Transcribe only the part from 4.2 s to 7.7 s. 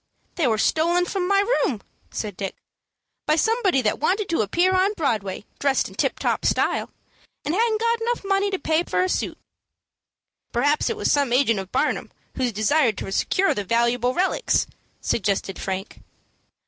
to appear on Broadway dressed in tip top style, and